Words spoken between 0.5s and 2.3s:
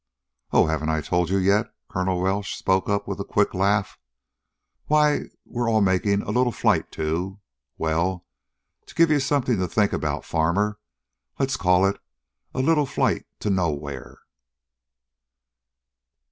"Oh, haven't I told you yet?" Colonel